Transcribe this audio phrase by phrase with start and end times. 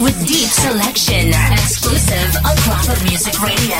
[0.00, 3.76] With deep selection, exclusive on Crawford Music Radio.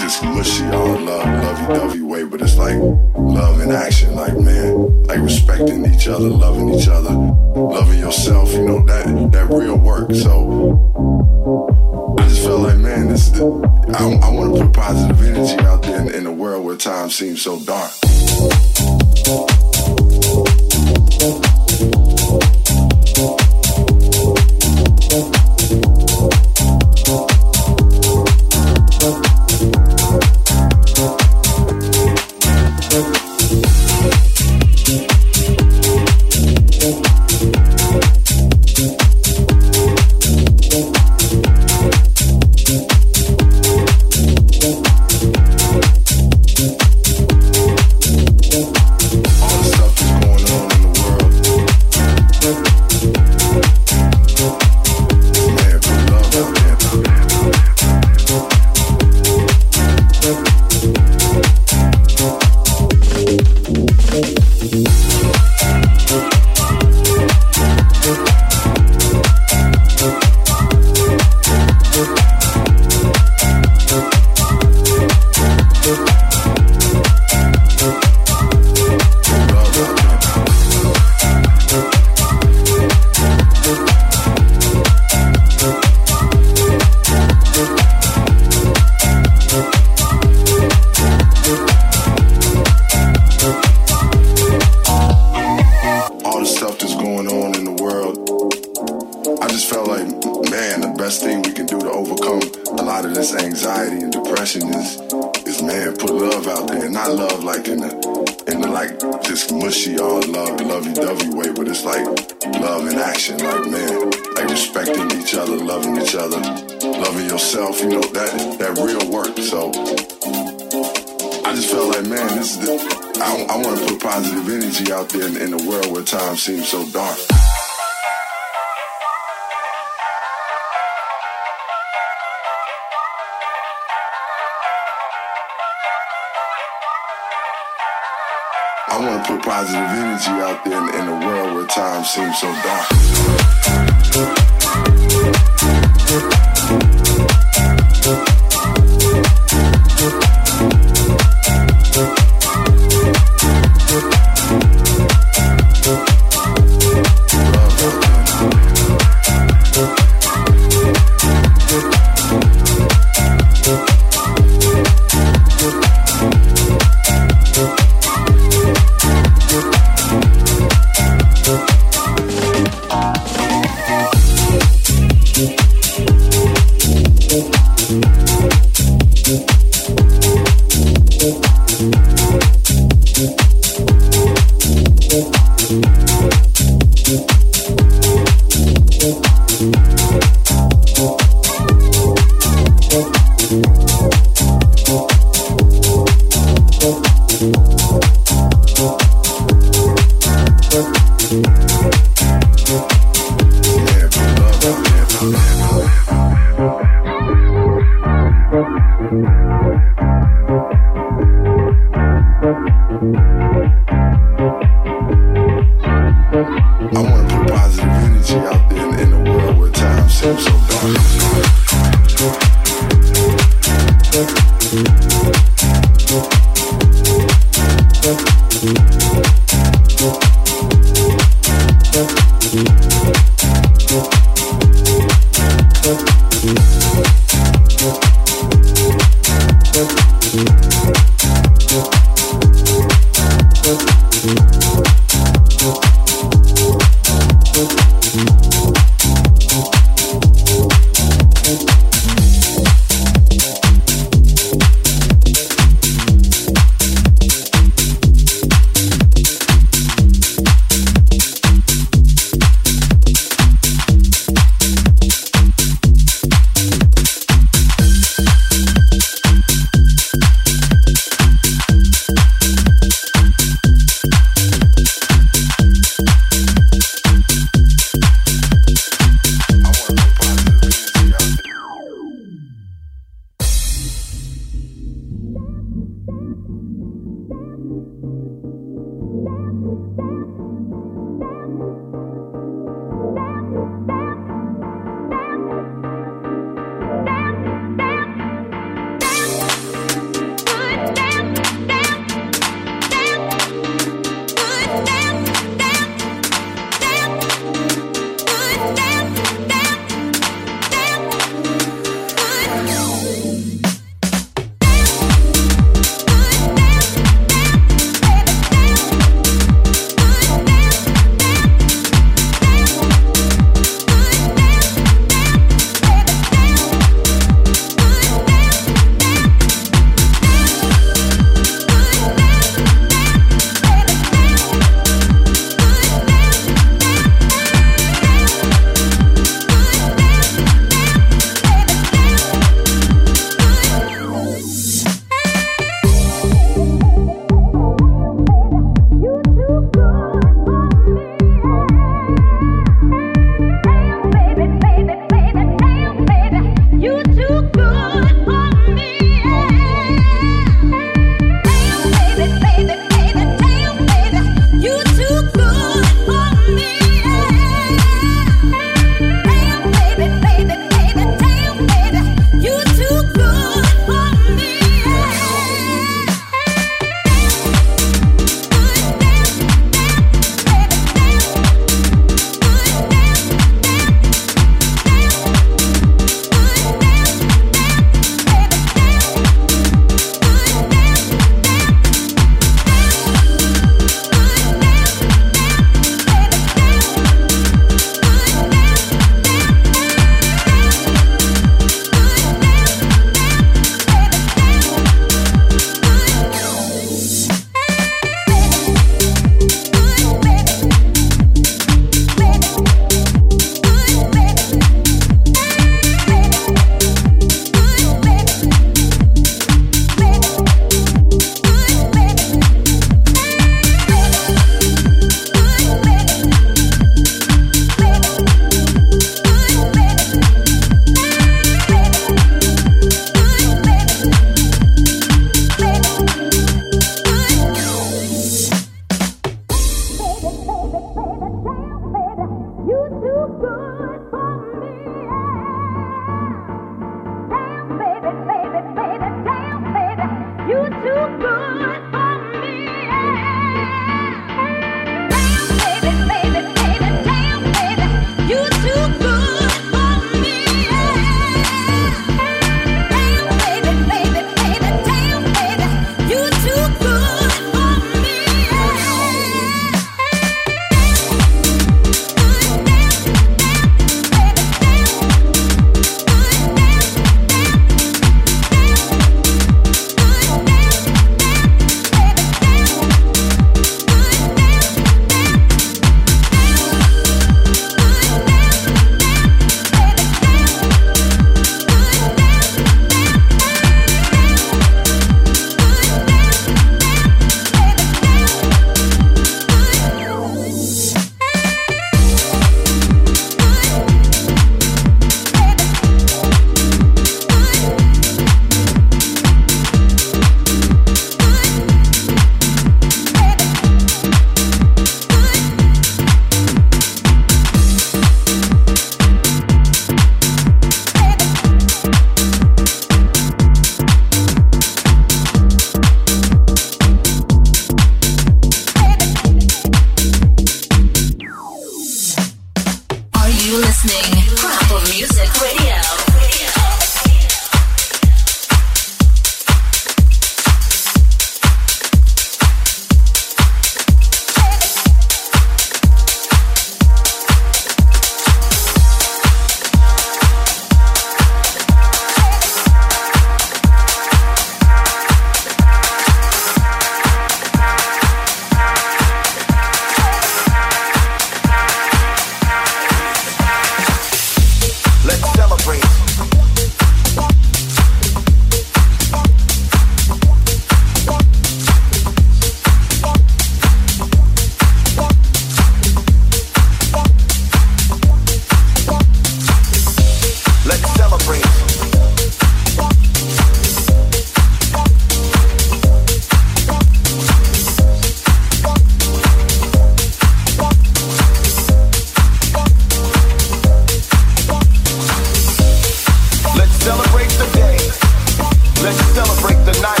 [598.80, 600.00] Let's celebrate the night.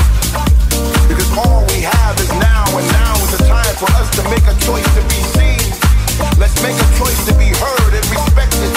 [1.04, 4.40] Because all we have is now, and now is the time for us to make
[4.48, 5.60] a choice to be seen.
[6.40, 8.72] Let's make a choice to be heard and respected.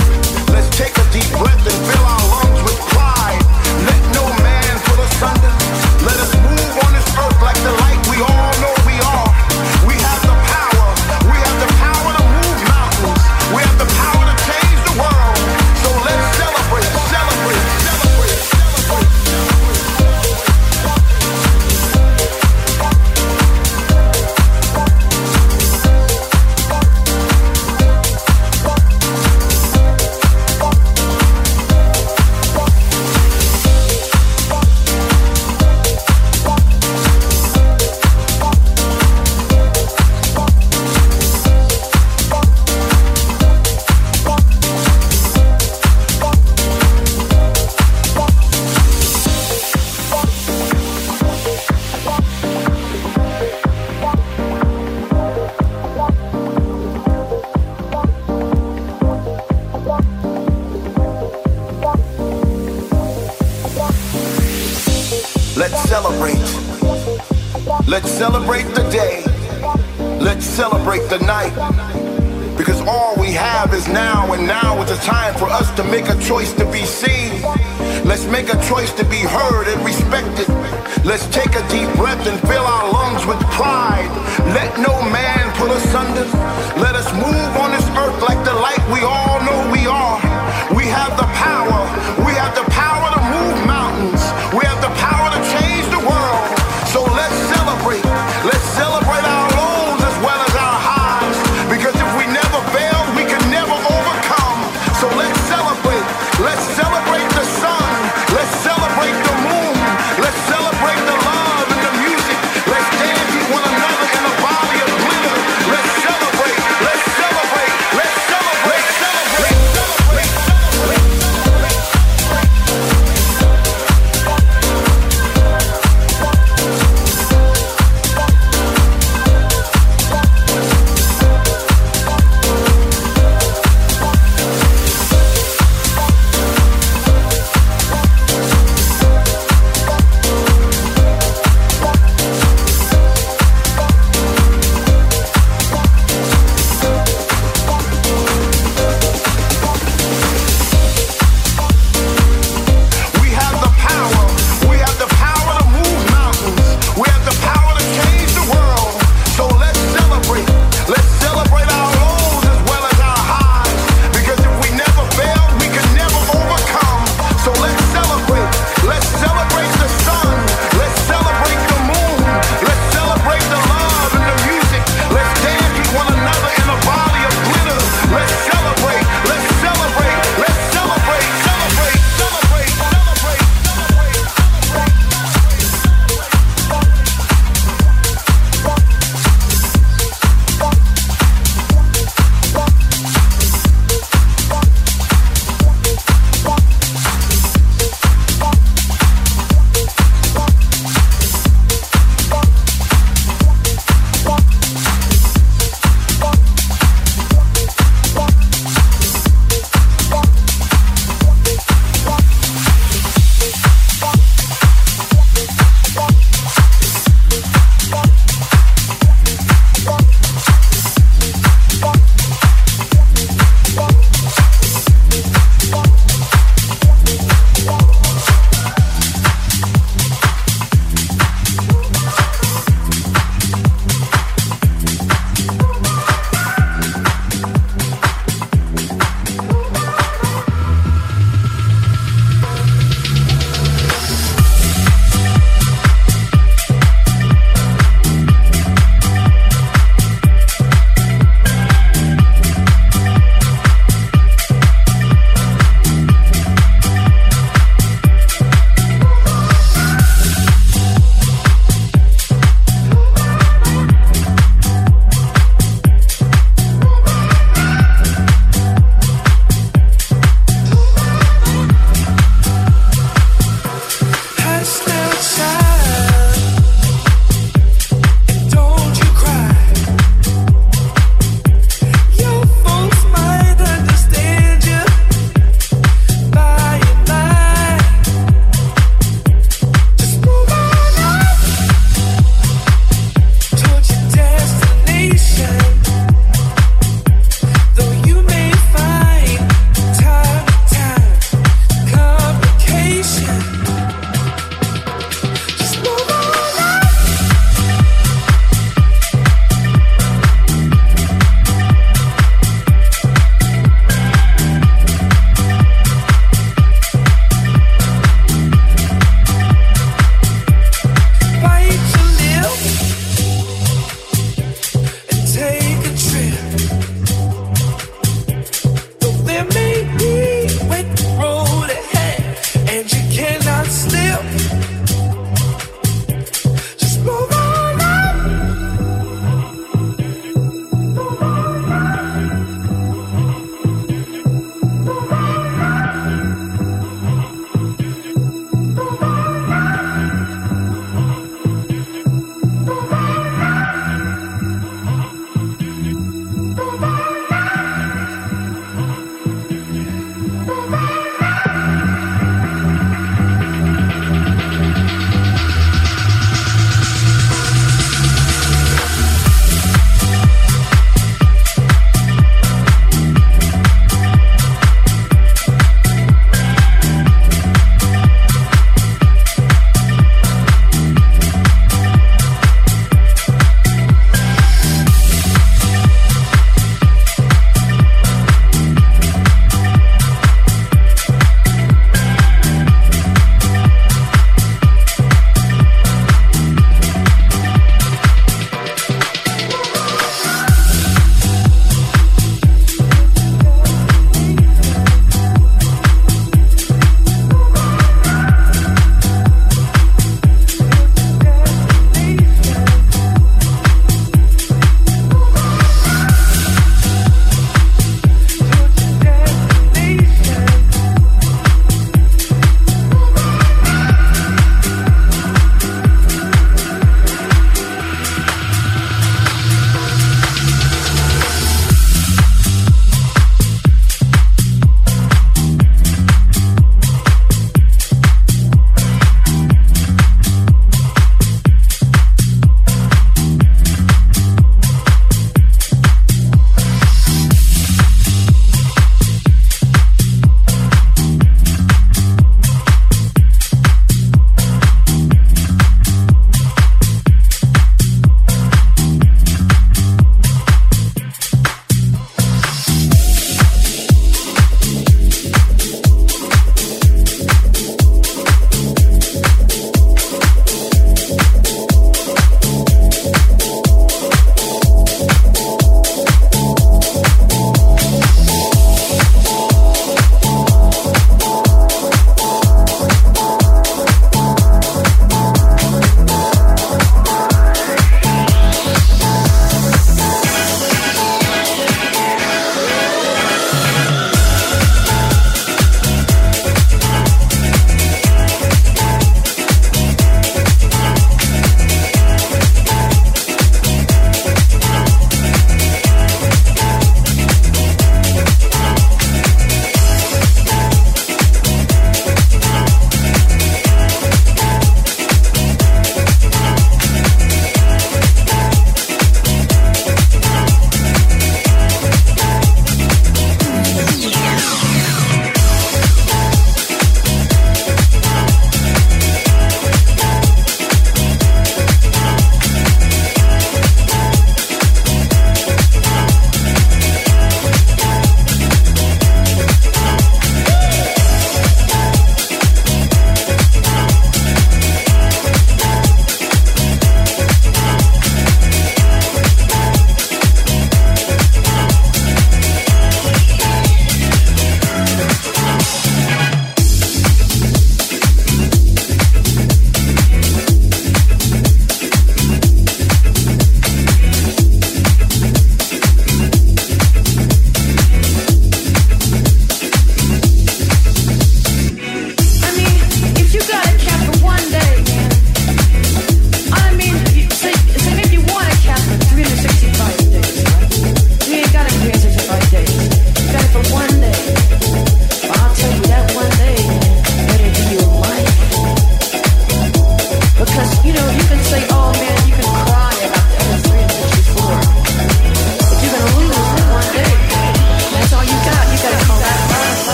[0.51, 1.62] Let's take a deep breath